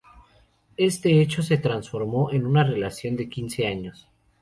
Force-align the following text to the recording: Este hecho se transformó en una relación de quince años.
Este 0.77 1.21
hecho 1.21 1.43
se 1.43 1.59
transformó 1.59 2.31
en 2.31 2.47
una 2.47 2.63
relación 2.63 3.15
de 3.15 3.29
quince 3.29 3.67
años. 3.67 4.07